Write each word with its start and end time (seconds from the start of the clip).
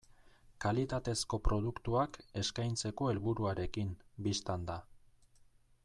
Kalitatezko 0.63 1.39
produktuak 1.47 2.17
eskaintzeko 2.43 3.11
helburuarekin, 3.13 3.93
bistan 4.29 4.65
da. 4.73 4.81